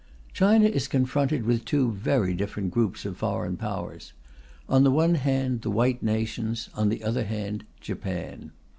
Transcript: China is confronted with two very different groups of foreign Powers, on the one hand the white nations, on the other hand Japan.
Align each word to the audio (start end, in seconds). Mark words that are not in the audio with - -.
China 0.33 0.65
is 0.65 0.87
confronted 0.87 1.45
with 1.45 1.63
two 1.63 1.91
very 1.91 2.33
different 2.33 2.71
groups 2.71 3.05
of 3.05 3.17
foreign 3.17 3.55
Powers, 3.55 4.13
on 4.67 4.83
the 4.83 4.89
one 4.89 5.13
hand 5.13 5.61
the 5.61 5.69
white 5.69 6.01
nations, 6.01 6.69
on 6.73 6.89
the 6.89 7.03
other 7.03 7.23
hand 7.23 7.65
Japan. 7.81 8.51